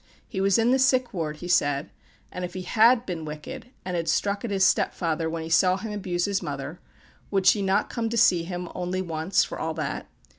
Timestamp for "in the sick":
0.57-1.13